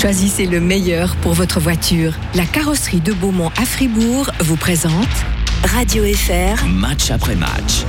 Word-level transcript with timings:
Choisissez 0.00 0.46
le 0.46 0.60
meilleur 0.60 1.16
pour 1.16 1.32
votre 1.32 1.58
voiture. 1.58 2.12
La 2.34 2.44
carrosserie 2.44 3.00
de 3.00 3.12
Beaumont 3.12 3.50
à 3.56 3.64
Fribourg 3.64 4.30
vous 4.40 4.56
présente 4.56 5.08
Radio 5.64 6.04
FR. 6.04 6.66
Match 6.66 7.10
après 7.10 7.34
match. 7.34 7.84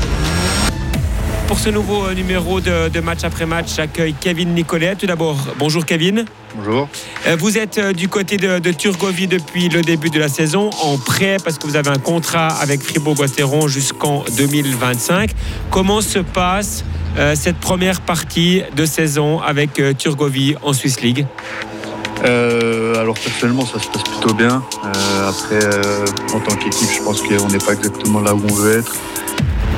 Pour 1.48 1.60
ce 1.60 1.70
nouveau 1.70 2.06
euh, 2.06 2.14
numéro 2.14 2.60
de, 2.62 2.90
de 2.90 3.00
match 3.00 3.24
après 3.24 3.46
match, 3.46 3.76
j'accueille 3.76 4.14
Kevin 4.20 4.54
Nicolet. 4.54 4.96
Tout 4.96 5.06
d'abord, 5.06 5.38
bonjour 5.60 5.86
Kevin. 5.86 6.26
Bonjour. 6.56 6.88
Euh, 7.28 7.36
Vous 7.38 7.58
êtes 7.58 7.78
euh, 7.78 7.94
du 7.94 8.08
côté 8.08 8.38
de, 8.38 8.60
de 8.60 8.72
Turgovie 8.72 9.28
depuis 9.28 9.70
le 9.70 9.82
début 9.82 10.10
de 10.10 10.20
la 10.20 10.30
saison, 10.30 10.70
en 10.82 10.98
prêt 10.98 11.38
parce 11.44 11.58
que 11.58 11.68
vous 11.68 11.76
avez 11.76 11.90
un 11.90 12.00
contrat 12.00 12.48
avec 12.48 12.82
Fribourg-Gotteron 12.82 13.68
jusqu'en 13.68 14.24
2025. 14.38 15.32
Comment 15.70 16.02
se 16.02 16.20
passe 16.20 16.84
euh, 17.18 17.36
cette 17.36 17.58
première 17.58 18.02
partie 18.02 18.64
de 18.76 18.86
saison 18.86 19.40
avec 19.40 19.80
euh, 19.80 19.94
Turgovie 19.94 20.56
en 20.64 20.74
Swiss 20.74 21.02
League? 21.02 21.26
Euh, 22.26 22.96
alors 23.00 23.16
personnellement, 23.16 23.66
ça 23.66 23.80
se 23.80 23.88
passe 23.88 24.04
plutôt 24.04 24.34
bien. 24.34 24.64
Euh, 24.84 25.30
après, 25.30 25.64
euh, 25.64 26.06
en 26.34 26.40
tant 26.40 26.56
qu'équipe, 26.56 26.90
je 26.92 27.02
pense 27.02 27.22
qu'on 27.22 27.48
n'est 27.48 27.60
pas 27.60 27.74
exactement 27.74 28.22
là 28.22 28.34
où 28.34 28.42
on 28.50 28.54
veut 28.54 28.80
être. 28.80 28.96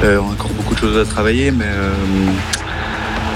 On 0.01 0.07
a 0.07 0.19
encore 0.19 0.51
beaucoup 0.51 0.75
de 0.75 0.79
choses 0.79 0.97
à 0.97 1.03
travailler, 1.03 1.51
mais 1.51 1.67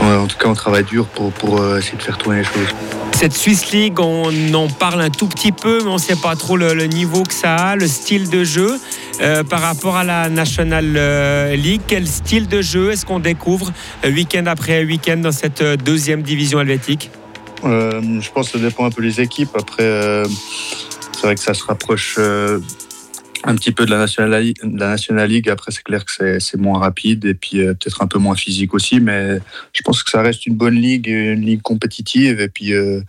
en 0.02 0.28
tout 0.28 0.38
cas, 0.38 0.48
on 0.48 0.54
travaille 0.54 0.86
dur 0.86 1.06
pour, 1.08 1.62
essayer 1.78 1.98
de 1.98 2.04
faire 2.04 2.18
tourner 2.18 2.38
les 2.40 2.46
choses. 2.46 2.74
Cette 3.12 3.34
Swiss 3.34 3.72
League, 3.72 4.00
on 4.00 4.54
en 4.54 4.68
parle 4.70 5.02
un 5.02 5.10
tout 5.10 5.28
petit 5.28 5.52
peu, 5.52 5.80
mais 5.84 5.90
on 5.90 5.96
ne 5.96 6.00
sait 6.00 6.16
pas 6.16 6.38
trop 6.38 6.56
le, 6.56 6.86
niveau 6.86 7.24
que 7.24 7.34
ça 7.34 7.56
a, 7.56 7.76
le 7.76 7.88
style 7.88 8.30
de 8.30 8.46
jeu. 8.46 8.80
Par 9.50 9.60
rapport 9.60 9.98
à 9.98 10.06
la 10.06 10.30
National 10.30 10.86
League, 11.54 11.82
quel 11.86 12.08
style 12.08 12.48
de 12.48 12.62
jeu 12.62 12.92
est-ce 12.92 13.06
qu'on 13.06 13.20
découvre 13.20 13.74
week-end 14.06 14.46
après 14.46 14.86
week-end 14.86 15.18
dans 15.18 15.34
cette 15.34 15.62
deuxième 15.62 16.22
division 16.22 16.62
helvétique? 16.62 17.12
Je 17.64 18.32
pense 18.32 18.52
que 18.52 18.60
ça 18.60 18.64
dépend 18.64 18.86
un 18.86 18.92
peu 18.92 19.02
des 19.02 19.22
équipes. 19.22 19.56
Après, 19.58 19.84
euh, 19.84 20.26
c'est 21.14 21.28
vrai 21.28 21.36
que 21.36 21.42
ça 21.42 21.54
se 21.54 21.64
rapproche 21.64 22.16
euh, 22.18 22.60
un 23.44 23.56
petit 23.56 23.72
peu 23.72 23.86
de 23.86 23.92
la 23.92 23.98
National, 23.98 25.30
League-. 25.30 25.50
Après, 25.50 25.72
c'est 25.72 25.84
clair 25.84 26.04
que 26.06 26.40
c'est- 26.40 26.58
moins 26.58 26.80
rapide 26.80 27.26
et 27.26 27.34
puis 27.34 27.60
euh, 27.60 27.74
peut-être 27.74 28.02
un 28.02 28.08
peu 28.08 28.20
moins 28.20 28.36
physique 28.36 28.74
aussi. 28.74 29.00
Mais 29.00 29.40
je 29.74 29.82
pense 29.84 30.04
que 30.04 30.12
ça 30.12 30.22
reste 30.22 30.46
une 30.46 30.56
bonne 30.56 30.76
ligue, 30.76 31.08
une 31.08 31.46
ligue 31.46 31.62
compétitive. 31.62 32.40
Et 32.40 32.48
puis, 32.50 32.74
euh, 32.74 33.02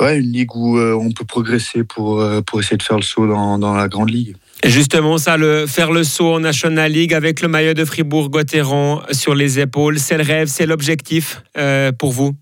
ouais, 0.00 0.18
une 0.18 0.32
ligue 0.32 0.54
où 0.54 0.78
euh, 0.78 0.94
on 0.94 1.10
peut 1.12 1.24
progresser 1.24 1.84
pour, 1.84 2.20
euh, 2.20 2.40
pour 2.42 2.60
essayer 2.60 2.76
de 2.76 2.82
faire 2.82 2.96
le 2.96 3.02
saut 3.02 3.26
dans, 3.26 3.74
la 3.74 3.88
grande 3.88 4.10
ligue. 4.10 4.36
Justement, 4.64 5.18
ça, 5.18 5.36
le, 5.36 5.66
faire 5.66 5.92
le 5.92 6.02
saut 6.02 6.34
en 6.34 6.40
National 6.40 6.90
League 6.90 7.14
avec 7.14 7.40
le 7.42 7.48
maillot 7.48 7.74
de 7.74 7.84
Fribourg-Gotteron 7.84 9.02
sur 9.12 9.34
les 9.34 9.60
épaules, 9.60 9.98
c'est 9.98 10.16
le 10.16 10.24
rêve, 10.24 10.48
c'est 10.48 10.66
l'objectif 10.66 11.42
euh, 11.58 11.92
pour 11.92 12.12
vous? 12.12 12.34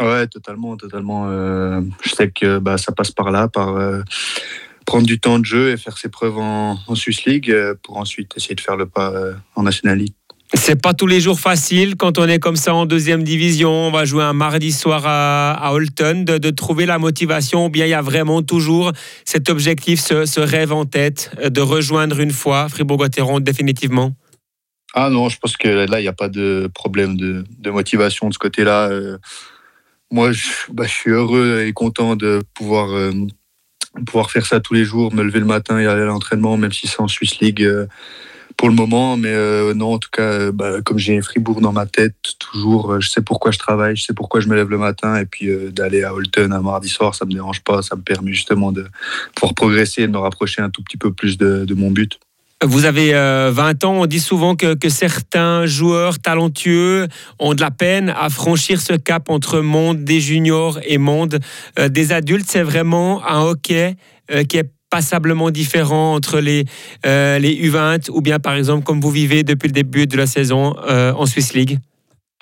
Ouais, 0.00 0.26
totalement, 0.28 0.76
totalement. 0.76 1.26
Euh, 1.28 1.80
je 2.04 2.10
sais 2.10 2.30
que 2.30 2.58
bah, 2.58 2.78
ça 2.78 2.92
passe 2.92 3.10
par 3.10 3.30
là, 3.30 3.48
par 3.48 3.76
euh, 3.76 4.02
prendre 4.86 5.06
du 5.06 5.18
temps 5.18 5.38
de 5.38 5.44
jeu 5.44 5.70
et 5.70 5.76
faire 5.76 5.98
ses 5.98 6.08
preuves 6.08 6.38
en, 6.38 6.78
en 6.86 6.94
Swiss 6.94 7.24
League 7.24 7.50
euh, 7.50 7.74
pour 7.82 7.96
ensuite 7.96 8.36
essayer 8.36 8.54
de 8.54 8.60
faire 8.60 8.76
le 8.76 8.86
pas 8.86 9.10
euh, 9.10 9.34
en 9.56 9.64
National 9.64 9.98
League. 9.98 10.14
C'est 10.54 10.80
pas 10.80 10.94
tous 10.94 11.06
les 11.06 11.20
jours 11.20 11.38
facile 11.38 11.96
quand 11.96 12.16
on 12.16 12.26
est 12.26 12.38
comme 12.38 12.56
ça 12.56 12.74
en 12.74 12.86
deuxième 12.86 13.22
division. 13.22 13.70
On 13.70 13.90
va 13.90 14.06
jouer 14.06 14.22
un 14.22 14.32
mardi 14.32 14.72
soir 14.72 15.02
à, 15.04 15.52
à 15.52 15.72
Holton, 15.72 16.24
de, 16.24 16.38
de 16.38 16.50
trouver 16.50 16.86
la 16.86 16.98
motivation. 16.98 17.66
Ou 17.66 17.68
bien 17.68 17.84
il 17.84 17.90
y 17.90 17.94
a 17.94 18.00
vraiment 18.00 18.40
toujours 18.40 18.92
cet 19.26 19.50
objectif, 19.50 20.00
ce, 20.00 20.24
ce 20.24 20.40
rêve 20.40 20.72
en 20.72 20.86
tête 20.86 21.32
de 21.44 21.60
rejoindre 21.60 22.18
une 22.20 22.30
fois 22.30 22.70
Fribourg-Gotteron 22.70 23.40
définitivement? 23.40 24.14
Ah 24.94 25.10
non, 25.10 25.28
je 25.28 25.38
pense 25.38 25.58
que 25.58 25.68
là, 25.68 26.00
il 26.00 26.04
n'y 26.04 26.08
a 26.08 26.14
pas 26.14 26.30
de 26.30 26.70
problème 26.72 27.18
de, 27.18 27.44
de 27.58 27.70
motivation 27.70 28.28
de 28.28 28.32
ce 28.32 28.38
côté-là. 28.38 28.88
Euh, 28.88 29.18
moi, 30.10 30.32
je, 30.32 30.48
bah, 30.72 30.84
je 30.84 30.92
suis 30.92 31.10
heureux 31.10 31.64
et 31.66 31.72
content 31.72 32.16
de 32.16 32.42
pouvoir, 32.54 32.90
euh, 32.90 33.12
pouvoir 34.06 34.30
faire 34.30 34.46
ça 34.46 34.60
tous 34.60 34.74
les 34.74 34.84
jours, 34.84 35.12
me 35.14 35.22
lever 35.22 35.40
le 35.40 35.46
matin 35.46 35.78
et 35.78 35.86
aller 35.86 36.02
à 36.02 36.06
l'entraînement, 36.06 36.56
même 36.56 36.72
si 36.72 36.86
c'est 36.86 37.00
en 37.00 37.08
Swiss 37.08 37.40
League 37.40 37.62
euh, 37.62 37.86
pour 38.56 38.68
le 38.68 38.74
moment. 38.74 39.16
Mais 39.16 39.32
euh, 39.32 39.74
non, 39.74 39.94
en 39.94 39.98
tout 39.98 40.08
cas, 40.10 40.50
bah, 40.50 40.80
comme 40.82 40.98
j'ai 40.98 41.20
Fribourg 41.20 41.60
dans 41.60 41.72
ma 41.72 41.86
tête, 41.86 42.16
toujours, 42.38 43.00
je 43.00 43.08
sais 43.08 43.22
pourquoi 43.22 43.50
je 43.50 43.58
travaille, 43.58 43.96
je 43.96 44.04
sais 44.04 44.14
pourquoi 44.14 44.40
je 44.40 44.48
me 44.48 44.54
lève 44.54 44.70
le 44.70 44.78
matin. 44.78 45.16
Et 45.16 45.26
puis 45.26 45.48
d'aller 45.72 46.04
à 46.04 46.14
Holton 46.14 46.52
un 46.52 46.62
mardi 46.62 46.88
soir, 46.88 47.14
ça 47.14 47.26
me 47.26 47.32
dérange 47.32 47.62
pas. 47.62 47.82
Ça 47.82 47.96
me 47.96 48.02
permet 48.02 48.32
justement 48.32 48.72
de 48.72 48.86
pouvoir 49.34 49.54
progresser 49.54 50.02
et 50.02 50.06
de 50.06 50.12
me 50.12 50.18
rapprocher 50.18 50.62
un 50.62 50.70
tout 50.70 50.82
petit 50.82 50.96
peu 50.96 51.12
plus 51.12 51.36
de 51.36 51.74
mon 51.74 51.90
but. 51.90 52.18
Vous 52.64 52.86
avez 52.86 53.14
euh, 53.14 53.52
20 53.52 53.84
ans, 53.84 53.94
on 54.00 54.06
dit 54.06 54.18
souvent 54.18 54.56
que, 54.56 54.76
certains 54.88 55.64
joueurs 55.66 56.18
talentueux 56.18 57.06
ont 57.38 57.54
de 57.54 57.60
la 57.60 57.70
peine 57.70 58.12
à 58.18 58.30
franchir 58.30 58.80
ce 58.80 58.94
cap 58.94 59.30
entre 59.30 59.60
monde 59.60 60.02
des 60.02 60.20
juniors 60.20 60.80
et 60.84 60.98
monde 60.98 61.38
euh, 61.78 61.88
des 61.88 62.10
adultes. 62.10 62.46
C'est 62.48 62.64
vraiment 62.64 63.24
un 63.24 63.42
hockey 63.42 63.94
euh, 64.32 64.42
qui 64.42 64.56
est 64.56 64.68
passablement 64.90 65.50
différent 65.50 66.14
entre 66.14 66.40
les, 66.40 66.64
euh, 67.06 67.38
les 67.38 67.54
U20 67.54 68.10
ou 68.10 68.22
bien 68.22 68.38
par 68.38 68.54
exemple 68.54 68.84
comme 68.84 69.00
vous 69.00 69.10
vivez 69.10 69.42
depuis 69.42 69.68
le 69.68 69.72
début 69.72 70.06
de 70.06 70.16
la 70.16 70.26
saison 70.26 70.74
euh, 70.88 71.12
en 71.12 71.26
Swiss 71.26 71.52
League 71.52 71.78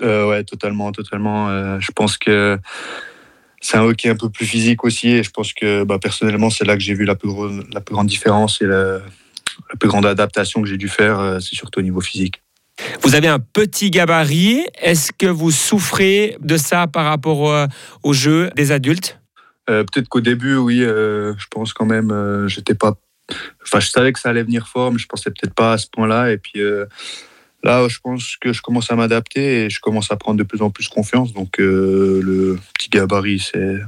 Euh, 0.03 0.29
ouais, 0.29 0.45
totalement, 0.45 0.93
totalement. 0.93 1.49
Euh, 1.49 1.79
je 1.81 1.91
pense 1.91 2.19
que 2.19 2.59
c'est 3.61 3.79
un 3.79 3.83
hockey 3.83 4.09
un 4.09 4.17
peu 4.17 4.29
plus 4.29 4.47
physique 4.47 4.85
aussi, 4.85 5.09
et 5.09 5.23
je 5.23 5.31
pense 5.31 5.53
que 5.55 5.85
bah, 5.85 5.99
personnellement, 5.99 6.51
c'est 6.51 6.65
là 6.65 6.75
que 6.75 6.83
j'ai 6.83 6.95
vu 6.95 7.05
la 7.05 7.15
plus, 7.15 7.31
grande 7.91 8.07
différence 8.07 8.61
et 8.61 8.67
la 9.71 9.77
plus 9.77 9.89
grande 9.89 10.07
adaptation 10.07 10.63
que 10.63 10.69
j'ai 10.69 10.77
dû 10.77 10.89
faire, 10.89 11.19
euh, 11.19 11.41
c'est 11.41 11.55
surtout 11.55 11.81
au 11.81 11.83
niveau 11.83 12.01
physique. 12.01 12.43
Vous 13.03 13.15
avez 13.15 13.29
un 13.29 13.39
petit 13.39 13.91
gabarit. 13.91 14.67
Est-ce 14.81 15.13
que 15.13 15.27
vous 15.27 15.51
souffrez 15.51 16.37
de 16.41 16.57
ça 16.57 16.87
par 16.87 17.07
rapport 17.07 17.51
euh, 17.51 17.67
au 18.03 18.13
jeu 18.13 18.51
des 18.55 18.73
adultes? 18.73 19.19
Euh, 19.69 19.85
Peut-être 19.85 20.09
qu'au 20.09 20.21
début, 20.21 20.57
oui, 20.57 20.83
euh, 20.83 21.35
je 21.39 21.47
pense 21.51 21.73
quand 21.73 21.87
même, 21.87 22.11
euh, 22.11 22.49
j'étais 22.49 22.75
pas. 22.75 22.95
Enfin, 23.63 23.81
je 23.81 23.89
savais 23.89 24.13
que 24.13 24.21
ça 24.21 24.29
allait 24.29 24.45
venir 24.45 24.69
fort, 24.69 24.93
mais 24.93 24.99
je 24.99 25.07
pensais 25.07 25.31
peut-être 25.31 25.55
pas 25.55 25.73
à 25.73 25.79
ce 25.79 25.87
point-là. 25.89 26.31
Et 26.31 26.39
puis 26.39 26.61
là, 27.65 27.89
je 27.89 27.99
pense 27.99 28.37
que 28.41 28.53
je 28.53 28.63
commence 28.63 28.93
à 28.93 28.95
m'adapter 28.95 29.65
et 29.65 29.71
je 29.71 29.81
commence 29.81 30.13
à 30.13 30.17
prendre 30.17 30.39
de 30.39 30.45
plus 30.45 30.63
en 30.63 30.71
plus 30.71 30.87
confiance. 30.87 31.33
Donc 31.33 31.59
le 31.59 32.57
petit 32.75 32.89
gabarit, 32.89 33.41
c'est 33.41 33.79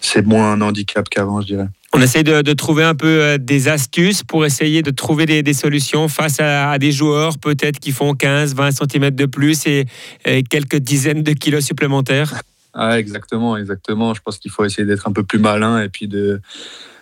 c'est 0.00 0.26
moins 0.26 0.50
un 0.50 0.60
handicap 0.62 1.08
qu'avant, 1.08 1.40
je 1.42 1.46
dirais. 1.46 1.68
On 1.92 2.00
essaye 2.00 2.22
de, 2.22 2.52
trouver 2.52 2.84
un 2.84 2.94
peu 2.94 3.20
euh, 3.20 3.38
des 3.38 3.66
astuces 3.66 4.22
pour 4.22 4.46
essayer 4.46 4.82
de 4.82 4.92
trouver 4.92 5.26
des, 5.26 5.52
solutions 5.52 6.06
face 6.06 6.38
à, 6.38 6.78
des 6.78 6.92
joueurs 6.92 7.36
peut-être 7.38 7.80
qui 7.80 7.90
font 7.90 8.14
15, 8.14 8.54
20 8.54 8.70
cm 8.70 9.10
de 9.10 9.26
plus 9.26 9.66
et, 9.66 9.86
quelques 10.48 10.76
dizaines 10.76 11.22
de 11.22 11.32
kilos 11.32 11.64
supplémentaires. 11.64 12.42
Ah, 12.74 12.98
exactement, 13.00 13.56
exactement. 13.56 14.14
Je 14.14 14.20
pense 14.20 14.38
qu'il 14.38 14.52
faut 14.52 14.64
essayer 14.64 14.86
d'être 14.86 15.08
un 15.08 15.12
peu 15.12 15.24
plus 15.24 15.40
malin 15.40 15.82
et 15.82 15.88
puis 15.88 16.06
de, 16.06 16.40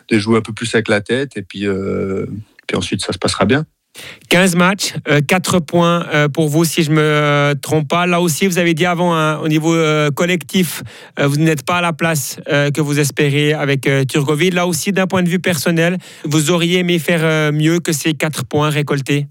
de 0.08 0.18
jouer 0.18 0.38
un 0.38 0.40
peu 0.40 0.54
plus 0.54 0.74
avec 0.74 0.88
la 0.88 1.02
tête. 1.02 1.36
Et 1.36 1.42
puis, 1.42 1.66
euh, 1.66 2.24
puis 2.66 2.76
ensuite, 2.76 3.04
ça 3.04 3.12
se 3.12 3.18
passera 3.18 3.44
bien. 3.44 3.66
15 4.28 4.56
matchs, 4.56 4.94
4 5.26 5.60
points 5.60 6.06
euh, 6.12 6.28
pour 6.28 6.48
vous 6.48 6.64
si 6.64 6.82
je 6.82 6.90
me 6.90 7.00
euh, 7.00 7.54
trompe 7.54 7.88
pas. 7.88 8.06
Là 8.06 8.20
aussi, 8.20 8.46
vous 8.46 8.58
avez 8.58 8.74
dit 8.74 8.86
avant, 8.86 9.14
hein, 9.14 9.38
au 9.38 9.48
niveau 9.48 9.74
euh, 9.74 10.10
collectif, 10.10 10.82
euh, 11.18 11.26
vous 11.26 11.36
n'êtes 11.36 11.64
pas 11.64 11.76
à 11.76 11.80
la 11.80 11.92
place 11.92 12.38
euh, 12.48 12.70
que 12.70 12.80
vous 12.80 12.98
espérez 12.98 13.52
avec 13.52 13.86
euh, 13.86 14.04
Turgovie. 14.04 14.50
Là 14.50 14.66
aussi, 14.66 14.92
d'un 14.92 15.06
point 15.06 15.22
de 15.22 15.28
vue 15.28 15.38
personnel, 15.38 15.98
vous 16.24 16.50
auriez 16.50 16.80
aimé 16.80 16.98
faire 16.98 17.20
euh, 17.22 17.52
mieux 17.52 17.80
que 17.80 17.92
ces 17.92 18.14
4 18.14 18.44
points 18.44 18.70
récoltés? 18.70 19.26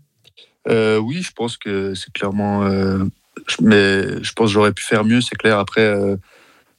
Euh, 0.70 0.98
oui, 0.98 1.22
je 1.22 1.32
pense 1.32 1.58
que 1.58 1.94
c'est 1.94 2.12
clairement. 2.12 2.66
euh, 2.66 3.04
mais 3.62 4.24
je 4.24 4.34
pense 4.34 4.48
que 4.48 4.54
j'aurais 4.54 4.74
pu 4.74 4.84
faire 4.84 5.06
mieux, 5.06 5.22
c'est 5.22 5.36
clair. 5.36 5.60
Après, 5.60 5.82
euh, 5.82 6.18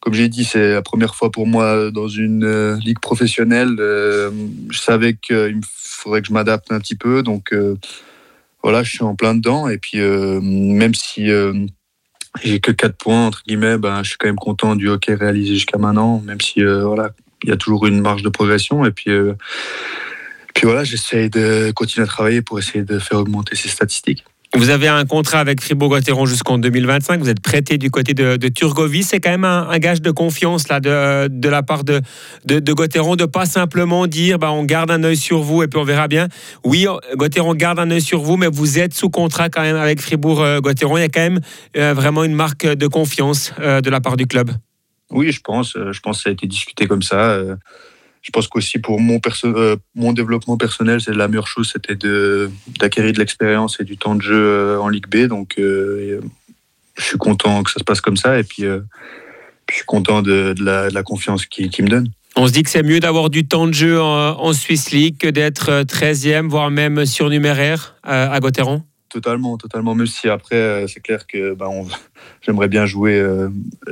comme 0.01 0.15
j'ai 0.15 0.29
dit, 0.29 0.45
c'est 0.45 0.73
la 0.73 0.83
première 0.83 1.15
fois 1.15 1.31
pour 1.31 1.47
moi 1.47 1.91
dans 1.91 2.09
une 2.09 2.45
euh, 2.45 2.77
ligue 2.85 3.01
professionnelle. 3.01 3.77
Euh, 3.79 4.31
je 4.71 4.79
savais 4.79 5.15
qu'il 5.15 5.57
me 5.57 5.63
faudrait 5.65 6.23
que 6.23 6.29
je 6.29 6.33
m'adapte 6.33 6.71
un 6.71 6.79
petit 6.79 6.95
peu. 6.95 7.23
Donc 7.23 7.53
euh, 7.53 7.77
voilà, 8.63 8.83
je 8.83 8.91
suis 8.91 9.03
en 9.03 9.15
plein 9.15 9.35
dedans. 9.35 9.69
Et 9.69 9.79
puis, 9.79 10.01
euh, 10.01 10.41
même 10.41 10.95
si 10.95 11.31
euh, 11.31 11.53
j'ai 12.43 12.61
que 12.61 12.71
4 12.71 12.97
points, 12.97 13.27
entre 13.27 13.43
guillemets, 13.47 13.79
ben, 13.79 14.03
je 14.03 14.11
suis 14.11 14.19
quand 14.19 14.29
même 14.29 14.37
content 14.37 14.77
du 14.77 14.89
hockey 14.89 15.15
réalisé 15.15 15.55
jusqu'à 15.55 15.79
maintenant, 15.79 16.23
même 16.25 16.41
si 16.41 16.63
euh, 16.63 16.85
voilà, 16.85 17.11
il 17.43 17.51
y 17.51 17.53
a 17.53 17.57
toujours 17.57 17.87
une 17.87 18.01
marge 18.01 18.23
de 18.23 18.29
progression. 18.29 18.85
Et 18.85 18.91
puis. 18.91 19.11
euh, 19.11 19.35
puis 20.55 20.67
voilà, 20.67 20.83
j'essaye 20.83 21.31
de 21.31 21.71
continuer 21.71 22.03
à 22.03 22.09
travailler 22.09 22.43
pour 22.43 22.59
essayer 22.59 22.83
de 22.83 22.99
faire 22.99 23.19
augmenter 23.19 23.55
ces 23.55 23.69
statistiques. 23.69 24.25
Vous 24.55 24.71
avez 24.71 24.89
un 24.89 25.05
contrat 25.05 25.41
avec 25.41 25.61
Fribourg-Gotteron 25.61 26.25
jusqu'en 26.25 26.57
2025. 26.57 27.21
Vous 27.21 27.29
êtes 27.29 27.41
prêté 27.41 27.77
du 27.77 27.91
côté 27.91 28.15
de, 28.15 28.37
de 28.37 28.49
Turgovie. 28.49 29.03
C'est 29.03 29.21
quand 29.21 29.31
même 29.31 29.45
un, 29.45 29.79
gage 29.79 30.01
de 30.01 30.11
confiance 30.11 30.69
là, 30.69 30.81
de, 30.81 31.49
la 31.49 31.63
part 31.63 31.85
de, 31.85 32.01
de, 32.47 32.59
de 32.59 32.73
Gotteron 32.73 33.15
de 33.15 33.27
pas 33.27 33.45
simplement 33.45 34.07
dire 34.07 34.39
bah, 34.39 34.51
on 34.51 34.65
garde 34.65 34.91
un 34.91 35.05
œil 35.05 35.19
sur 35.19 35.41
vous 35.43 35.63
et 35.63 35.69
puis 35.69 35.79
on 35.79 35.85
verra 35.85 36.09
bien. 36.09 36.29
Oui, 36.65 36.87
Gotteron 37.15 37.55
garde 37.55 37.79
un 37.79 37.91
œil 37.91 38.01
sur 38.01 38.23
vous, 38.23 38.39
mais 38.39 38.49
vous 38.49 38.79
êtes 38.79 38.95
sous 38.95 39.11
contrat 39.11 39.51
quand 39.51 39.63
même 39.63 39.77
avec 39.77 40.01
Fribourg-Gotteron. 40.01 40.97
Il 40.97 41.01
y 41.03 41.05
a 41.05 41.09
quand 41.09 41.21
même 41.21 41.41
euh, 41.77 41.93
vraiment 41.93 42.25
une 42.25 42.35
marque 42.35 42.67
de 42.67 42.87
confiance 42.87 43.53
euh, 43.61 43.83
de 43.83 43.91
la 43.91 44.01
part 44.01 44.17
du 44.17 44.27
club. 44.27 44.51
Oui, 45.11 45.31
je 45.31 45.41
pense. 45.43 45.77
euh, 45.77 45.93
Je 45.93 46.01
pense 46.01 46.17
que 46.19 46.23
ça 46.25 46.31
a 46.31 46.33
été 46.33 46.47
discuté 46.47 46.87
comme 46.87 47.03
ça. 47.03 47.21
euh, 47.33 47.57
Je 48.29 48.31
pense 48.31 48.47
qu'aussi 48.47 48.79
pour 48.79 49.01
mon, 49.01 49.19
euh, 49.45 49.77
mon 49.95 50.13
développement 50.13 50.59
personnel, 50.59 51.01
c'est 51.01 51.15
la 51.15 51.29
meilleure 51.29 51.47
chose, 51.47 51.73
c'était 51.73 51.97
d'acquérir 52.79 53.15
de 53.15 53.19
l'expérience 53.19 53.81
et 53.81 53.85
du 53.85 53.97
temps 53.97 54.15
de 54.15 54.21
jeu 54.21 54.37
euh, 54.37 54.79
en 54.79 54.91
Ligue 54.91 55.07
B. 55.09 55.27
Donc, 55.29 55.55
euh, 55.59 56.21
je 56.99 57.03
suis 57.03 57.17
content 57.17 57.63
que 57.63 57.71
ça 57.71 57.79
se 57.79 57.85
passe 57.85 58.03
comme 58.03 58.19
ça. 58.19 58.39
Et 58.39 58.45
puis, 58.45 58.67
euh, 58.67 58.81
suis 59.73 59.87
content 59.87 60.21
de, 60.21 60.55
la, 60.61 61.03
confiance 61.03 61.47
qu'il 61.47 61.71
me 61.85 61.89
donne. 61.89 62.11
On 62.37 62.47
se 62.47 62.53
dit 62.53 62.63
que 62.63 62.69
c'est 62.69 62.83
mieux 62.83 63.01
d'avoir 63.01 63.31
du 63.31 63.49
temps 63.49 63.67
de 63.67 63.73
jeu 63.73 63.99
en, 63.99 64.39
en 64.39 64.53
Swiss 64.53 64.91
League 64.91 65.17
que 65.17 65.29
d'être 65.29 65.85
13e, 65.85 66.49
voire 66.49 66.71
même 66.71 67.07
surnuméraire 67.07 67.97
à 68.03 68.39
Gauthieron 68.41 68.83
Totalement, 69.09 69.57
totalement. 69.57 69.95
Même 69.95 70.07
si 70.07 70.29
après, 70.29 70.85
c'est 70.87 71.01
clair 71.01 71.27
que 71.27 71.55
ben, 71.55 71.71
j'aimerais 72.43 72.69
bien 72.69 72.85
jouer, 72.85 73.27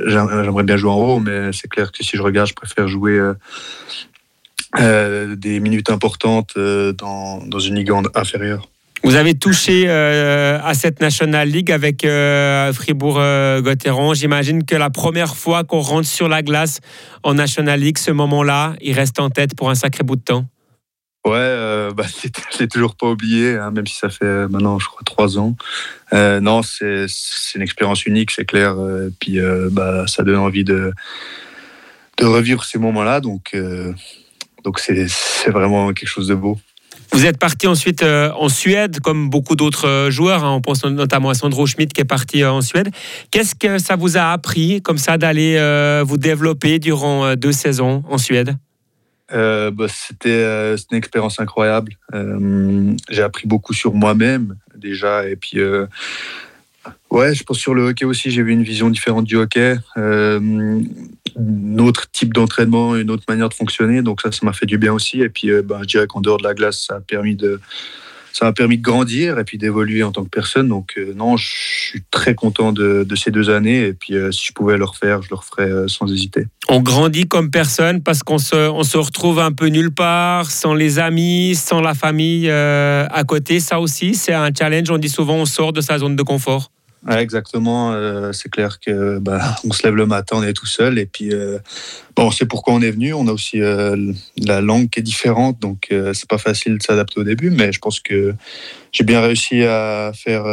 j'aimerais 0.05 0.63
bien 0.63 0.77
jouer 0.77 0.91
en 0.91 0.97
haut, 0.97 1.19
mais 1.19 1.51
c'est 1.53 1.67
clair 1.67 1.91
que 1.91 2.03
si 2.03 2.15
je 2.15 2.21
regarde, 2.21 2.47
je 2.47 2.53
préfère 2.53 2.87
jouer 2.87 3.17
euh, 3.17 3.33
des 4.79 5.59
minutes 5.59 5.89
importantes 5.89 6.53
euh, 6.57 6.93
dans, 6.93 7.45
dans, 7.45 7.59
une 7.59 7.75
ligue 7.75 7.91
inférieure. 8.15 8.69
Vous 9.03 9.15
avez 9.15 9.35
touché 9.35 9.85
euh, 9.87 10.59
à 10.63 10.73
cette 10.73 11.01
National 11.01 11.47
League 11.47 11.71
avec 11.71 12.01
Fribourg-Gotteron. 12.01 14.13
J'imagine 14.13 14.65
que 14.65 14.75
la 14.75 14.89
première 14.89 15.35
fois 15.35 15.63
qu'on 15.63 15.81
rentre 15.81 16.07
sur 16.07 16.27
la 16.27 16.41
glace 16.41 16.79
en 17.23 17.35
National 17.35 17.79
League, 17.79 17.97
ce 17.97 18.11
moment-là, 18.11 18.75
il 18.81 18.93
reste 18.93 19.19
en 19.19 19.29
tête 19.29 19.55
pour 19.55 19.69
un 19.69 19.75
sacré 19.75 20.03
bout 20.03 20.15
de 20.15 20.23
temps. 20.23 20.45
Ouais, 21.25 21.89
bah, 21.95 22.05
je 22.53 22.59
l'ai 22.59 22.67
toujours 22.67 22.95
pas 22.95 23.07
oublié, 23.07 23.55
hein, 23.55 23.71
même 23.71 23.85
si 23.85 23.97
ça 23.97 24.09
fait 24.09 24.47
maintenant, 24.47 24.79
je 24.79 24.87
crois, 24.87 25.01
trois 25.05 25.37
ans. 25.37 25.55
non, 26.11 26.61
c'est 26.63 27.05
une 27.55 27.61
expérience 27.61 28.05
unique, 28.05 28.31
c'est 28.31 28.45
clair. 28.45 28.75
puis 29.19 29.39
bah, 29.71 30.05
ça 30.07 30.23
donne 30.23 30.37
envie 30.37 30.63
de, 30.63 30.91
de 32.17 32.25
revivre 32.25 32.63
ces 32.63 32.79
moments-là. 32.79 33.21
Donc, 33.21 33.55
donc 34.63 34.79
c'est 34.79 35.07
vraiment 35.47 35.93
quelque 35.93 36.09
chose 36.09 36.27
de 36.27 36.35
beau. 36.35 36.57
Vous 37.13 37.25
êtes 37.25 37.37
parti 37.37 37.67
ensuite 37.67 38.03
euh, 38.03 38.31
en 38.33 38.49
Suède, 38.49 38.99
comme 38.99 39.29
beaucoup 39.29 39.55
d'autres 39.55 39.87
euh, 39.87 40.11
joueurs. 40.11 40.43
Hein. 40.43 40.53
on 40.53 40.61
pense 40.61 40.83
notamment 40.85 41.29
à 41.29 41.33
Sandro 41.33 41.65
Schmidt 41.65 41.93
qui 41.93 42.01
est 42.01 42.05
parti 42.05 42.43
euh, 42.43 42.51
en 42.51 42.61
Suède. 42.61 42.89
Qu'est-ce 43.31 43.55
que 43.55 43.77
ça 43.77 43.95
vous 43.95 44.17
a 44.17 44.31
appris, 44.31 44.81
comme 44.81 44.97
ça, 44.97 45.17
d'aller 45.17 45.57
vous 46.05 46.17
développer 46.17 46.79
durant 46.79 47.35
deux 47.35 47.51
saisons 47.51 48.03
en 48.09 48.17
Suède? 48.17 48.55
Bah, 49.31 49.87
C'était 49.87 50.75
une 50.91 50.97
expérience 50.97 51.39
incroyable. 51.39 51.93
J'ai 53.09 53.21
appris 53.21 53.47
beaucoup 53.47 53.73
sur 53.73 53.93
moi-même 53.93 54.55
déjà. 54.75 55.27
Et 55.27 55.35
puis, 55.35 55.59
ouais, 57.09 57.33
je 57.33 57.43
pense 57.43 57.57
sur 57.57 57.73
le 57.73 57.89
hockey 57.89 58.05
aussi, 58.05 58.31
j'ai 58.31 58.43
vu 58.43 58.51
une 58.51 58.63
vision 58.63 58.89
différente 58.89 59.25
du 59.25 59.37
hockey 59.37 59.77
autre 61.79 62.09
type 62.11 62.33
d'entraînement, 62.33 62.95
une 62.95 63.11
autre 63.11 63.23
manière 63.27 63.49
de 63.49 63.53
fonctionner. 63.53 64.01
Donc 64.01 64.21
ça, 64.21 64.31
ça 64.31 64.45
m'a 64.45 64.53
fait 64.53 64.65
du 64.65 64.77
bien 64.77 64.93
aussi. 64.93 65.21
Et 65.21 65.29
puis, 65.29 65.49
ben, 65.63 65.79
je 65.81 65.87
dirais 65.87 66.07
qu'en 66.07 66.21
dehors 66.21 66.37
de 66.37 66.43
la 66.43 66.53
glace, 66.53 66.85
ça 66.87 66.95
a 66.95 66.99
permis 66.99 67.35
de, 67.35 67.59
ça 68.37 68.45
m'a 68.45 68.53
permis 68.53 68.77
de 68.77 68.83
grandir 68.83 69.39
et 69.39 69.43
puis 69.43 69.57
d'évoluer 69.57 70.03
en 70.03 70.11
tant 70.11 70.23
que 70.23 70.29
personne. 70.29 70.67
Donc 70.67 70.93
euh, 70.97 71.13
non, 71.15 71.37
je 71.37 71.49
suis 71.49 72.03
très 72.11 72.35
content 72.35 72.71
de, 72.71 73.05
ces 73.15 73.31
deux 73.31 73.49
années. 73.49 73.87
Et 73.87 73.93
puis 73.93 74.15
euh, 74.15 74.31
si 74.31 74.45
je 74.45 74.53
pouvais 74.53 74.77
le 74.77 74.85
refaire, 74.85 75.23
je 75.23 75.29
le 75.31 75.35
referais 75.35 75.87
sans 75.87 76.11
hésiter. 76.11 76.45
On 76.69 76.81
grandit 76.81 77.27
comme 77.27 77.49
personne 77.49 78.03
parce 78.03 78.21
qu'on 78.21 78.37
se, 78.37 78.55
on 78.55 78.83
se 78.83 78.97
retrouve 78.97 79.39
un 79.39 79.51
peu 79.51 79.67
nulle 79.67 79.91
part, 79.91 80.51
sans 80.51 80.75
les 80.75 80.99
amis, 80.99 81.55
sans 81.55 81.81
la 81.81 81.95
famille 81.95 82.49
à 82.49 83.23
côté. 83.25 83.59
Ça 83.59 83.79
aussi, 83.79 84.13
c'est 84.13 84.33
un 84.33 84.49
challenge. 84.57 84.91
On 84.91 84.97
dit 84.97 85.09
souvent, 85.09 85.35
on 85.35 85.45
sort 85.45 85.73
de 85.73 85.81
sa 85.81 85.97
zone 85.97 86.15
de 86.15 86.23
confort 86.23 86.69
exactement. 87.15 87.93
Euh, 87.93 88.31
c'est 88.33 88.49
clair 88.49 88.79
que 88.79 89.19
bah, 89.19 89.55
on 89.63 89.71
se 89.71 89.83
lève 89.83 89.95
le 89.95 90.05
matin, 90.05 90.37
on 90.39 90.43
est 90.43 90.53
tout 90.53 90.65
seul 90.65 90.99
et 90.99 91.05
puis 91.05 91.31
euh, 91.31 91.57
bon, 92.15 92.27
on 92.27 92.31
sait 92.31 92.45
pourquoi 92.45 92.73
on 92.73 92.81
est 92.81 92.91
venu. 92.91 93.13
On 93.13 93.27
a 93.27 93.31
aussi 93.31 93.61
euh, 93.61 93.95
la 94.37 94.61
langue 94.61 94.89
qui 94.89 94.99
est 94.99 95.03
différente, 95.03 95.59
donc 95.59 95.87
c'est 95.89 96.27
pas 96.27 96.37
facile 96.37 96.77
de 96.77 96.83
s'adapter 96.83 97.19
au 97.19 97.23
début, 97.23 97.49
mais 97.49 97.71
je 97.71 97.79
pense 97.79 97.99
que 97.99 98.33
j'ai 98.91 99.03
bien 99.03 99.21
réussi 99.21 99.63
à 99.63 100.11
faire 100.13 100.43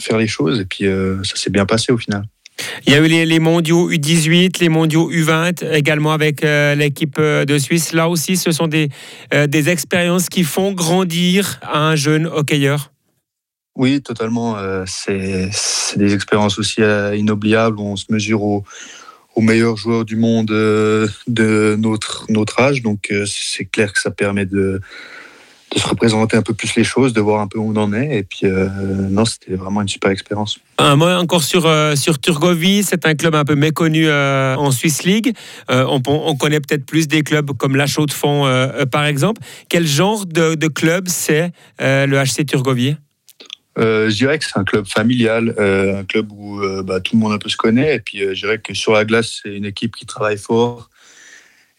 faire 0.00 0.18
les 0.18 0.26
choses 0.26 0.60
et 0.60 0.64
puis 0.64 0.84
ça 1.22 1.36
s'est 1.36 1.50
bien 1.50 1.66
passé 1.66 1.92
au 1.92 1.98
final. 1.98 2.24
Il 2.86 2.92
y 2.92 2.96
a 2.96 2.98
eu 2.98 3.06
les, 3.06 3.38
mondiaux 3.38 3.90
U18, 3.90 4.60
les 4.60 4.68
mondiaux 4.68 5.12
U20 5.12 5.72
également 5.74 6.12
avec 6.12 6.42
l'équipe 6.42 7.20
de 7.20 7.58
Suisse. 7.58 7.92
Là 7.92 8.08
aussi, 8.08 8.36
ce 8.36 8.50
sont 8.50 8.66
des, 8.66 8.88
des 9.46 9.68
expériences 9.68 10.28
qui 10.28 10.42
font 10.42 10.72
grandir 10.72 11.60
un 11.72 11.94
jeune 11.94 12.26
hockeyeur. 12.26 12.90
Oui, 13.78 14.02
totalement. 14.02 14.58
Euh, 14.58 14.82
c'est 14.86 15.96
des 15.96 16.12
expériences 16.12 16.58
aussi 16.58 16.82
euh, 16.82 17.14
inoubliables. 17.14 17.78
On 17.78 17.94
se 17.94 18.06
mesure 18.10 18.42
aux, 18.42 18.64
meilleurs 19.40 19.76
joueurs 19.76 20.04
du 20.04 20.16
monde 20.16 20.50
euh, 20.50 21.06
de 21.28 21.76
notre, 21.78 22.26
notre 22.28 22.60
âge. 22.60 22.82
Donc, 22.82 23.12
c'est 23.24 23.66
clair 23.66 23.92
que 23.92 24.00
ça 24.00 24.10
permet 24.10 24.46
de, 24.46 24.80
se 25.76 25.86
représenter 25.86 26.36
un 26.36 26.42
peu 26.42 26.54
plus 26.54 26.74
les 26.74 26.82
choses, 26.82 27.12
de 27.12 27.20
voir 27.20 27.40
un 27.40 27.46
peu 27.46 27.60
où 27.60 27.70
on 27.70 27.76
en 27.76 27.92
est. 27.92 28.18
Et 28.18 28.22
puis, 28.24 28.48
non, 28.48 29.24
c'était 29.24 29.54
vraiment 29.54 29.80
une 29.80 29.88
super 29.88 30.10
expérience. 30.10 30.58
Un 30.78 31.00
encore 31.00 31.44
sur, 31.44 31.72
sur 31.94 32.18
Turgovie. 32.18 32.82
C'est 32.82 33.06
un 33.06 33.14
club 33.14 33.36
un 33.36 33.44
peu 33.44 33.54
méconnu 33.54 34.10
en 34.10 34.72
Swiss 34.72 35.04
League. 35.04 35.32
On, 35.68 36.02
on, 36.04 36.34
connaît 36.34 36.58
peut-être 36.58 36.84
plus 36.84 37.06
des 37.06 37.22
clubs 37.22 37.52
comme 37.56 37.76
la 37.76 37.86
Chaux 37.86 38.06
de 38.06 38.12
Fonds, 38.12 38.42
par 38.90 39.04
exemple. 39.04 39.40
Quel 39.68 39.86
genre 39.86 40.26
de, 40.26 40.56
de 40.56 40.66
club 40.66 41.06
c'est 41.06 41.52
le 41.78 42.24
HC 42.24 42.44
Turgovie? 42.44 42.96
Je 43.78 44.14
dirais 44.14 44.38
que 44.38 44.44
c'est 44.44 44.58
un 44.58 44.64
club 44.64 44.86
familial, 44.86 45.54
euh, 45.58 46.00
un 46.00 46.04
club 46.04 46.32
où 46.32 46.60
euh, 46.60 46.82
bah, 46.82 47.00
tout 47.00 47.14
le 47.14 47.20
monde 47.20 47.32
un 47.32 47.38
peu 47.38 47.48
se 47.48 47.56
connaît. 47.56 47.96
Et 47.96 48.00
puis, 48.00 48.18
je 48.18 48.32
dirais 48.32 48.58
que 48.58 48.74
sur 48.74 48.92
la 48.92 49.04
glace, 49.04 49.40
c'est 49.42 49.54
une 49.54 49.64
équipe 49.64 49.94
qui 49.96 50.06
travaille 50.06 50.38
fort 50.38 50.90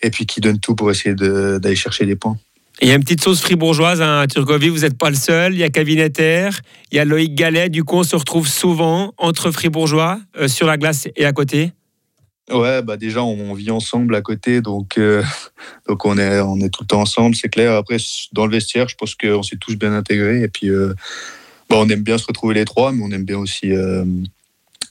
et 0.01 0.10
puis 0.10 0.25
qui 0.25 0.40
donne 0.40 0.60
tout 0.60 0.75
pour 0.75 0.90
essayer 0.90 1.13
d'aller 1.13 1.75
chercher 1.75 2.06
des 2.06 2.16
points. 2.16 2.38
il 2.81 2.88
y 2.88 2.92
a 2.92 2.96
une 2.96 3.04
petite 3.04 3.22
sauce 3.22 3.42
fribourgeoise 3.42 4.01
hein, 4.01 4.22
à 4.22 4.28
Turgovie, 4.28 4.69
vous 4.69 4.80
n'êtes 4.80 4.98
pas 4.98 5.10
le 5.10 5.18
seul. 5.18 5.54
Il 5.54 5.60
y 5.60 5.63
a 5.63 5.69
Cavinetter, 5.69 6.50
il 6.92 6.96
y 6.96 7.00
a 7.00 7.06
Loïc 7.06 7.36
Gallet. 7.36 7.68
Du 7.68 7.84
coup, 7.84 7.98
on 7.98 8.04
se 8.04 8.16
retrouve 8.16 8.48
souvent 8.48 9.13
entre 9.18 9.51
fribourgeois, 9.51 10.19
sur 10.48 10.68
la 10.68 10.78
glace 10.78 11.10
et 11.18 11.25
à 11.25 11.34
côté. 11.34 11.74
Ouais, 12.50 12.81
bah 12.81 12.98
déjà, 12.98 13.22
on, 13.24 13.54
vit 13.54 13.69
ensemble 13.69 14.16
à 14.16 14.22
côté, 14.22 14.62
donc, 14.62 14.98
donc 15.88 16.06
on, 16.06 16.18
est, 16.18 16.40
on 16.40 16.57
est 16.62 16.69
tout 16.69 16.84
le 16.84 16.88
temps 16.88 17.01
ensemble, 17.01 17.36
c'est 17.36 17.50
clair. 17.50 17.74
Après, 17.74 17.98
dans 18.31 18.46
le 18.46 18.54
vestiaire, 18.54 18.88
je 18.88 18.96
pense 18.96 19.16
qu'on 19.16 19.44
s'est 19.44 19.57
tous 19.57 19.75
bien 19.75 19.94
intégrés. 19.94 20.42
Et 20.42 20.48
puis, 20.48 20.72
on 21.77 21.89
aime 21.89 22.01
bien 22.01 22.18
se 22.18 22.25
retrouver 22.25 22.56
les 22.56 22.66
trois, 22.66 22.92
mais 22.92 23.04
on 23.04 23.12
aime 23.12 23.25
bien 23.25 23.38
aussi 23.38 23.71
euh, 23.71 24.04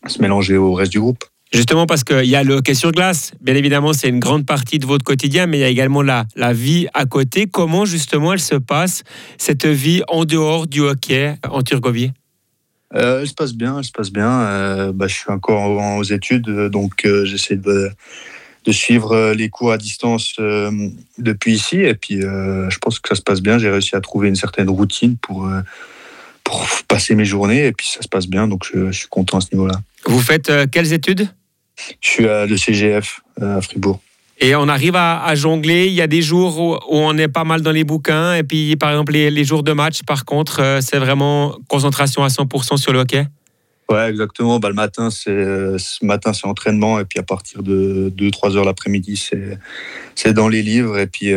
se 0.07 0.21
mélanger 0.21 0.57
au 0.57 0.75
reste 0.75 0.93
du 0.93 1.01
groupe. 1.01 1.25
Justement 1.53 1.87
parce 1.87 2.05
qu'il 2.05 2.27
y 2.27 2.37
a 2.37 2.43
le 2.43 2.55
hockey 2.55 2.75
sur 2.75 2.93
glace, 2.93 3.33
bien 3.41 3.55
évidemment 3.55 3.95
c'est 3.95 4.11
une 4.11 4.21
grande 4.21 4.45
partie 4.45 4.79
de 4.79 4.85
votre 4.85 5.03
quotidien, 5.03 5.47
mais 5.47 5.57
il 5.59 5.61
y 5.63 5.65
a 5.65 5.69
également 5.69 6.03
la, 6.03 6.27
la 6.37 6.53
vie 6.53 6.89
à 6.93 7.07
côté. 7.07 7.47
Comment 7.47 7.87
justement 7.87 8.35
elle 8.35 8.41
se 8.41 8.57
passe, 8.57 9.03
cette 9.39 9.65
vie 9.65 10.03
en 10.09 10.27
dehors 10.27 10.67
du 10.67 10.81
hockey 10.81 11.37
en 11.49 11.63
Turgovie? 11.63 12.13
Euh, 12.95 13.23
Elle 13.23 13.29
se 13.29 13.35
passe 13.35 13.55
bien, 13.55 13.79
elle 13.79 13.85
se 13.85 13.93
passe 13.93 14.11
bien. 14.11 14.31
Euh, 14.31 14.93
bah, 14.93 15.09
je 15.09 15.15
suis 15.15 15.31
encore 15.31 15.97
aux 15.97 16.03
études, 16.03 16.51
donc 16.69 17.07
j'essaie 17.25 17.57
de, 17.57 17.91
de, 18.65 18.73
suivre 18.73 19.33
les 19.33 19.49
cours 19.49 19.73
à 19.73 19.79
distance 19.79 20.35
depuis 21.19 21.55
ici, 21.55 21.77
et 21.77 21.95
puis 21.95 22.21
je 22.21 22.79
pense 22.79 22.99
que 22.99 23.09
ça 23.09 23.15
se 23.15 23.23
passe 23.23 23.41
bien. 23.41 23.59
J'ai 23.59 23.71
réussi 23.71 23.97
à 23.97 24.01
trouver 24.03 24.29
une 24.29 24.37
certaine 24.37 24.69
routine 24.69 25.17
pour 25.17 25.49
pour 26.49 26.67
passer 26.89 27.15
mes 27.15 27.27
journées 27.27 27.67
et 27.67 27.73
puis 27.73 27.87
ça 27.87 28.01
se 28.01 28.09
passe 28.09 28.27
bien, 28.27 28.49
donc 28.49 28.65
je, 28.73 28.91
suis 28.91 29.09
content 29.09 29.37
à 29.37 29.41
ce 29.43 29.49
niveau-là. 29.53 29.75
Vous 30.07 30.21
faites 30.21 30.49
euh, 30.49 30.67
quelles 30.71 30.95
études? 30.95 31.29
Je 32.01 32.09
suis 32.09 32.27
à 32.27 32.47
le 32.47 32.57
CGF 32.57 33.21
euh, 33.43 33.59
à 33.59 33.61
Fribourg. 33.61 34.01
Et 34.41 34.55
on 34.55 34.67
arrive 34.69 34.97
à, 34.97 35.35
jongler. 35.35 35.89
Il 35.89 35.93
y 35.93 36.01
a 36.01 36.07
des 36.07 36.23
jours 36.23 36.61
où, 36.61 36.79
on 36.89 37.19
est 37.19 37.29
pas 37.29 37.45
mal 37.45 37.61
dans 37.61 37.73
les 37.73 37.85
bouquins. 37.85 38.35
Et 38.35 38.45
puis, 38.45 38.77
par 38.77 38.91
exemple, 38.91 39.13
les, 39.13 39.45
jours 39.45 39.63
de 39.65 39.73
match, 39.73 40.05
par 40.05 40.25
contre, 40.25 40.63
euh, 40.63 40.81
c'est 40.81 40.99
vraiment 40.99 41.57
concentration 41.69 42.23
à 42.23 42.29
100% 42.29 42.77
sur 42.77 42.93
le 42.93 43.01
hockey? 43.01 43.27
Ouais, 43.91 44.09
exactement. 44.09 44.61
Bah, 44.61 44.69
le 44.69 44.75
matin, 44.75 45.11
c'est 45.11 45.77
matin, 46.03 46.33
c'est 46.33 46.47
entraînement. 46.47 47.01
Et 47.01 47.05
puis, 47.05 47.19
à 47.19 47.25
partir 47.25 47.63
de 47.63 48.13
2-3 48.17 48.57
heures 48.57 48.65
l'après-midi, 48.65 49.23
c'est 50.15 50.33
dans 50.33 50.49
les 50.49 50.63
livres. 50.63 50.99
Et 50.99 51.09
puis, 51.09 51.35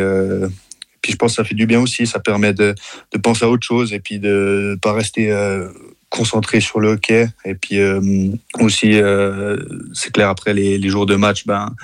puis 1.02 1.12
je 1.12 1.16
pense 1.16 1.32
que 1.32 1.36
ça 1.36 1.44
fait 1.44 1.54
du 1.54 1.66
bien 1.66 1.80
aussi, 1.80 2.06
ça 2.06 2.20
permet 2.20 2.54
de, 2.54 2.74
de 3.12 3.18
penser 3.18 3.44
à 3.44 3.50
autre 3.50 3.66
chose 3.66 3.92
et 3.92 3.98
puis 3.98 4.18
de 4.18 4.70
ne 4.70 4.74
pas 4.76 4.92
rester 4.92 5.32
euh, 5.32 5.68
concentré 6.08 6.60
sur 6.60 6.80
le 6.80 6.90
hockey. 6.90 7.28
Et 7.44 7.54
puis 7.54 7.80
euh, 7.80 8.00
aussi, 8.60 9.00
euh, 9.00 9.58
c'est 9.92 10.12
clair, 10.12 10.28
après 10.28 10.54
les, 10.54 10.78
les, 10.78 10.88
jours 10.88 11.06
de 11.06 11.16
match, 11.16 11.44
ben, 11.44 11.74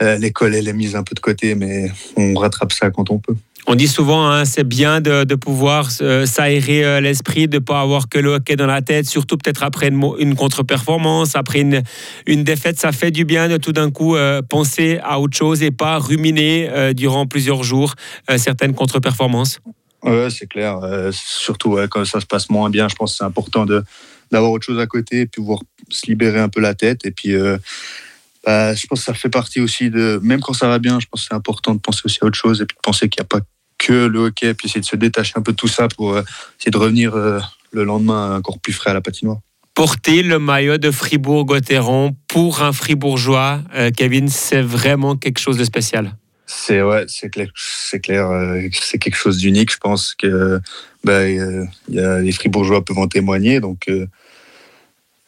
l'école, 0.00 0.54
elle 0.54 0.68
est 0.68 0.72
mise 0.72 0.94
un 0.94 1.02
peu 1.02 1.14
de 1.14 1.20
côté, 1.20 1.54
mais 1.54 1.90
on 2.16 2.34
rattrape 2.34 2.72
ça 2.72 2.90
quand 2.90 3.10
on 3.10 3.18
peut. 3.18 3.36
On 3.68 3.74
dit 3.74 3.88
souvent, 3.88 4.30
hein, 4.30 4.44
c'est 4.44 4.66
bien 4.66 5.00
de, 5.00 5.34
pouvoir 5.34 5.88
euh, 6.00 6.24
s'aérer 6.24 6.84
euh, 6.84 7.00
l'esprit, 7.00 7.48
de 7.48 7.56
ne 7.56 7.60
pas 7.60 7.80
avoir 7.80 8.08
que 8.08 8.18
le 8.18 8.34
hockey 8.34 8.54
dans 8.54 8.66
la 8.66 8.80
tête, 8.80 9.06
surtout 9.06 9.36
peut-être 9.36 9.64
après 9.64 9.88
une, 9.88 10.36
contre-performance, 10.36 11.34
après 11.34 11.62
une, 11.62 11.82
une, 12.26 12.44
défaite. 12.44 12.78
Ça 12.78 12.92
fait 12.92 13.10
du 13.10 13.24
bien 13.24 13.48
de 13.48 13.56
tout 13.56 13.72
d'un 13.72 13.90
coup 13.90 14.14
euh, 14.14 14.40
penser 14.40 15.00
à 15.02 15.18
autre 15.18 15.36
chose 15.36 15.64
et 15.64 15.72
pas 15.72 15.98
ruminer 15.98 16.94
durant 16.94 17.26
plusieurs 17.26 17.64
jours 17.64 17.94
certaines 18.36 18.74
contre-performances. 18.74 19.58
Oui, 20.04 20.30
c'est 20.30 20.46
clair. 20.46 20.78
surtout 21.10 21.78
quand 21.90 22.04
ça 22.04 22.20
se 22.20 22.26
passe 22.26 22.48
moins 22.48 22.70
bien, 22.70 22.88
je 22.88 22.94
pense 22.94 23.12
que 23.12 23.18
c'est 23.18 23.24
important 23.24 23.66
d'avoir 24.30 24.52
autre 24.52 24.64
chose 24.64 24.78
à 24.78 24.86
côté 24.86 25.22
et 25.22 25.26
pouvoir 25.26 25.60
se 25.88 26.06
libérer 26.06 26.38
un 26.38 26.48
peu 26.48 26.60
la 26.60 26.74
tête. 26.74 27.04
Et 27.04 27.10
puis, 27.10 27.34
bah, 28.44 28.74
je 28.74 28.86
pense 28.86 29.00
que 29.00 29.04
ça 29.06 29.14
fait 29.14 29.28
partie 29.28 29.60
aussi 29.60 29.90
de. 29.90 30.20
Même 30.22 30.40
quand 30.40 30.52
ça 30.52 30.68
va 30.68 30.78
bien, 30.78 31.00
je 31.00 31.06
pense 31.10 31.22
que 31.22 31.28
c'est 31.30 31.34
important 31.34 31.74
de 31.74 31.80
penser 31.80 32.02
aussi 32.04 32.18
à 32.22 32.26
autre 32.26 32.38
chose 32.38 32.60
et 32.60 32.66
puis 32.66 32.76
de 32.76 32.82
penser 32.82 33.08
qu'il 33.08 33.20
n'y 33.20 33.24
a 33.24 33.28
pas 33.28 33.44
que 33.86 34.06
le 34.06 34.18
hockey, 34.18 34.52
puis 34.54 34.66
essayer 34.66 34.80
de 34.80 34.86
se 34.86 34.96
détacher 34.96 35.34
un 35.36 35.42
peu 35.42 35.52
de 35.52 35.56
tout 35.56 35.68
ça 35.68 35.86
pour 35.86 36.14
euh, 36.14 36.22
essayer 36.58 36.72
de 36.72 36.76
revenir 36.76 37.14
euh, 37.14 37.38
le 37.70 37.84
lendemain 37.84 38.36
encore 38.36 38.58
plus 38.58 38.72
frais 38.72 38.90
à 38.90 38.94
la 38.94 39.00
patinoire. 39.00 39.38
porter 39.74 40.22
le 40.24 40.40
maillot 40.40 40.78
de 40.78 40.90
Fribourg-Gotteron 40.90 42.16
pour 42.26 42.62
un 42.62 42.72
Fribourgeois, 42.72 43.60
Kevin, 43.96 44.28
c'est 44.28 44.62
vraiment 44.62 45.16
quelque 45.16 45.38
chose 45.38 45.56
de 45.56 45.64
spécial. 45.64 46.16
C'est 46.46 46.82
ouais, 46.82 47.04
c'est 47.08 47.28
clair, 47.28 47.48
c'est 47.54 48.00
clair, 48.00 48.28
c'est 48.72 48.98
quelque 48.98 49.16
chose 49.16 49.38
d'unique. 49.38 49.72
Je 49.72 49.78
pense 49.78 50.14
que 50.14 50.60
bah, 51.04 51.28
y 51.28 51.98
a, 51.98 52.20
les 52.20 52.32
Fribourgeois 52.32 52.84
peuvent 52.84 52.98
en 52.98 53.08
témoigner. 53.08 53.60
Donc, 53.60 53.90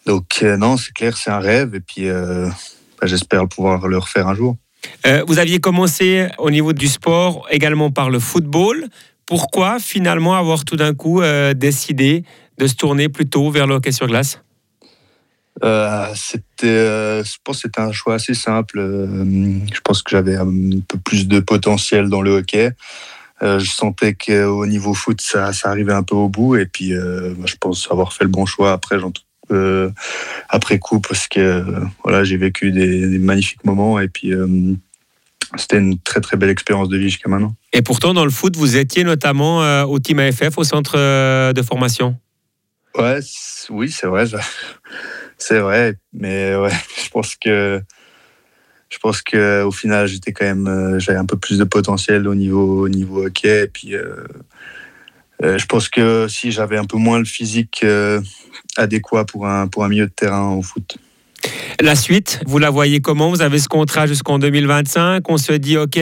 donc 0.06 0.42
non, 0.42 0.76
c'est 0.76 0.92
clair, 0.92 1.16
c'est 1.16 1.30
un 1.30 1.40
rêve. 1.40 1.74
Et 1.74 1.80
puis, 1.80 2.08
bah, 2.08 3.06
j'espère 3.06 3.46
pouvoir 3.48 3.86
le 3.86 3.98
refaire 3.98 4.28
un 4.28 4.34
jour. 4.34 4.56
Euh, 5.06 5.24
vous 5.26 5.38
aviez 5.38 5.60
commencé 5.60 6.28
au 6.38 6.50
niveau 6.50 6.72
du 6.72 6.88
sport 6.88 7.46
également 7.50 7.90
par 7.90 8.10
le 8.10 8.18
football. 8.18 8.86
Pourquoi 9.26 9.78
finalement 9.78 10.34
avoir 10.34 10.64
tout 10.64 10.76
d'un 10.76 10.94
coup 10.94 11.20
euh, 11.20 11.54
décidé 11.54 12.24
de 12.58 12.66
se 12.66 12.74
tourner 12.74 13.08
plutôt 13.08 13.50
vers 13.50 13.66
le 13.66 13.74
hockey 13.74 13.92
sur 13.92 14.06
glace? 14.06 14.40
Euh, 15.64 16.06
c'était, 16.14 17.24
je 17.24 17.36
pense 17.42 17.62
c'était 17.62 17.80
un 17.80 17.92
choix 17.92 18.14
assez 18.14 18.34
simple. 18.34 18.78
je 18.80 19.80
pense 19.82 20.02
que 20.02 20.10
j'avais 20.10 20.36
un 20.36 20.46
peu 20.86 20.98
plus 21.04 21.26
de 21.26 21.40
potentiel 21.40 22.08
dans 22.08 22.22
le 22.22 22.36
hockey. 22.38 22.70
je 23.40 23.70
sentais 23.70 24.14
qu'au 24.14 24.66
niveau 24.66 24.94
foot, 24.94 25.20
ça, 25.20 25.52
ça, 25.52 25.70
arrivait 25.70 25.92
un 25.92 26.04
peu 26.04 26.14
au 26.14 26.28
bout. 26.28 26.56
Et 26.56 26.66
puis, 26.66 26.90
je 26.90 27.56
pense 27.60 27.88
avoir 27.90 28.12
fait 28.12 28.24
le 28.24 28.30
bon 28.30 28.46
choix. 28.46 28.72
Après, 28.72 28.98
j'en 29.00 29.10
euh, 29.50 29.90
après 30.48 30.78
coup 30.78 31.00
parce 31.00 31.28
que 31.28 31.64
voilà, 32.02 32.24
j'ai 32.24 32.36
vécu 32.36 32.70
des, 32.70 33.18
magnifiques 33.18 33.64
moments 33.64 33.98
et 33.98 34.08
puis 34.08 34.32
euh, 34.32 34.74
c'était 35.56 35.78
une 35.78 35.98
très 35.98 36.20
très 36.20 36.36
belle 36.36 36.50
expérience 36.50 36.88
de 36.88 36.96
vie 36.96 37.10
jusqu'à 37.10 37.28
maintenant. 37.28 37.54
Et 37.72 37.82
pourtant, 37.82 38.14
dans 38.14 38.24
le 38.24 38.30
foot, 38.30 38.56
vous 38.56 38.76
étiez 38.76 39.04
notamment 39.04 39.62
euh, 39.62 39.84
au 39.84 39.98
Team 39.98 40.18
AFF, 40.18 40.58
au 40.58 40.64
centre 40.64 40.96
de 41.52 41.62
formation? 41.62 42.16
Ouais, 42.96 43.20
oui, 43.70 43.90
c'est 43.90 44.06
vrai. 44.06 44.26
C'est 45.36 45.60
vrai, 45.60 45.96
mais 46.12 46.56
ouais, 46.56 46.72
je 47.04 47.08
pense 47.10 47.36
que 47.36 47.80
je 48.90 48.98
pense 48.98 49.22
que 49.22 49.62
au 49.62 49.70
final, 49.70 50.06
j'étais 50.08 50.32
quand 50.32 50.46
même, 50.46 50.98
j'avais 50.98 51.18
un 51.18 51.26
peu 51.26 51.36
plus 51.36 51.58
de 51.58 51.64
potentiel 51.64 52.26
au 52.26 52.34
niveau 52.34 52.84
au 52.84 52.88
niveau 52.88 53.26
hockey. 53.26 53.64
Et 53.64 53.68
puis, 53.68 53.94
je 55.42 55.66
pense 55.66 55.88
que 55.88 56.26
si 56.28 56.50
j'avais 56.50 56.76
un 56.76 56.84
peu 56.84 56.96
moins 56.96 57.18
le 57.18 57.24
physique 57.24 57.84
adéquat 58.76 59.24
pour 59.24 59.46
un, 59.46 59.68
pour 59.68 59.84
un 59.84 59.88
milieu 59.88 60.06
de 60.06 60.12
terrain 60.12 60.50
au 60.50 60.62
foot. 60.62 60.98
La 61.80 61.94
suite, 61.94 62.40
vous 62.46 62.58
la 62.58 62.70
voyez 62.70 63.00
comment? 63.00 63.30
Vous 63.30 63.42
avez 63.42 63.58
ce 63.60 63.68
contrat 63.68 64.06
jusqu'en 64.06 64.40
2025. 64.40 65.22
On 65.30 65.38
se 65.38 65.52
dit, 65.52 65.76
OK, 65.76 65.98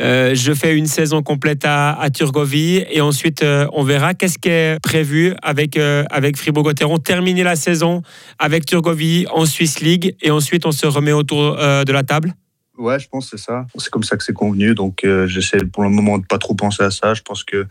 euh, 0.00 0.34
je 0.34 0.52
fais 0.52 0.76
une 0.76 0.86
saison 0.86 1.22
complète 1.22 1.64
à, 1.64 1.92
à 1.92 2.10
Turgovie 2.10 2.84
et 2.90 3.00
ensuite 3.00 3.44
euh, 3.44 3.66
on 3.72 3.84
verra. 3.84 4.14
Qu'est-ce 4.14 4.38
qui 4.38 4.48
est 4.48 4.80
prévu 4.82 5.34
avec, 5.42 5.76
euh, 5.76 6.04
avec 6.10 6.36
Fribourg-Gotteron? 6.36 6.98
Terminer 6.98 7.44
la 7.44 7.54
saison 7.54 8.02
avec 8.40 8.66
Turgovie 8.66 9.26
en 9.32 9.46
Swiss 9.46 9.80
League 9.80 10.16
et 10.20 10.32
ensuite 10.32 10.66
on 10.66 10.72
se 10.72 10.86
remet 10.86 11.12
autour 11.12 11.56
de 11.56 11.92
la 11.92 12.02
table? 12.02 12.34
Ouais, 12.76 12.98
je 12.98 13.06
pense 13.08 13.30
que 13.30 13.36
c'est 13.36 13.44
ça. 13.44 13.66
C'est 13.78 13.90
comme 13.90 14.02
ça 14.02 14.16
que 14.16 14.24
c'est 14.24 14.32
convenu. 14.32 14.74
Donc 14.74 15.06
j'essaie 15.26 15.58
pour 15.72 15.84
le 15.84 15.90
moment 15.90 16.18
de 16.18 16.26
pas 16.26 16.38
trop 16.38 16.54
penser 16.54 16.82
à 16.82 16.90
ça. 16.90 17.14
Je 17.14 17.22
pense 17.22 17.44
que 17.44 17.66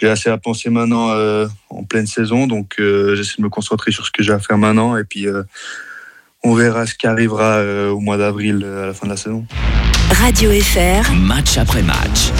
j'ai 0.00 0.08
assez 0.08 0.30
à 0.30 0.38
penser 0.38 0.70
maintenant 0.70 1.10
euh, 1.10 1.46
en 1.68 1.84
pleine 1.84 2.06
saison, 2.06 2.46
donc 2.46 2.76
euh, 2.78 3.14
j'essaie 3.16 3.34
de 3.38 3.42
me 3.42 3.48
concentrer 3.48 3.92
sur 3.92 4.06
ce 4.06 4.10
que 4.10 4.22
j'ai 4.22 4.32
à 4.32 4.38
faire 4.38 4.58
maintenant 4.58 4.96
et 4.96 5.04
puis 5.04 5.26
euh, 5.26 5.42
on 6.42 6.54
verra 6.54 6.86
ce 6.86 6.94
qui 6.94 7.06
arrivera 7.06 7.62
au 7.90 8.00
mois 8.00 8.16
d'avril 8.16 8.64
à 8.64 8.86
la 8.86 8.94
fin 8.94 9.06
de 9.06 9.12
la 9.12 9.18
saison. 9.18 9.44
Radio 10.10 10.50
FR, 10.52 11.12
match 11.12 11.58
après 11.58 11.82
match. 11.82 12.32